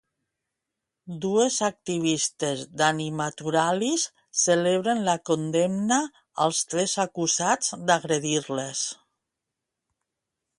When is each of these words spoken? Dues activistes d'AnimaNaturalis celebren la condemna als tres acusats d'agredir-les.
Dues 1.25 1.57
activistes 1.67 2.63
d'AnimaNaturalis 2.81 4.05
celebren 4.45 5.03
la 5.09 5.15
condemna 5.31 6.01
als 6.47 6.63
tres 6.73 6.97
acusats 7.05 7.73
d'agredir-les. 7.91 8.83